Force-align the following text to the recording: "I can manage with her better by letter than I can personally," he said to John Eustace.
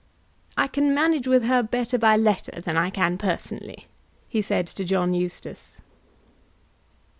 "I 0.57 0.65
can 0.67 0.95
manage 0.95 1.27
with 1.27 1.43
her 1.43 1.61
better 1.61 1.99
by 1.99 2.17
letter 2.17 2.59
than 2.59 2.75
I 2.75 2.89
can 2.89 3.19
personally," 3.19 3.85
he 4.27 4.41
said 4.41 4.65
to 4.65 4.83
John 4.83 5.13
Eustace. 5.13 5.79